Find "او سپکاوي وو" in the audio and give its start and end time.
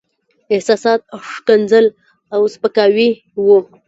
2.33-3.57